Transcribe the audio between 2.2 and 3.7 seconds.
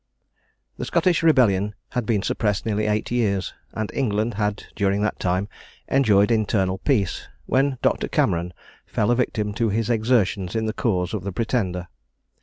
suppressed nearly eight years,